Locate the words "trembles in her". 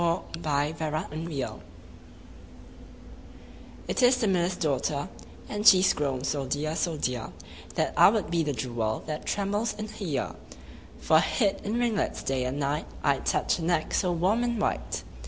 9.27-9.95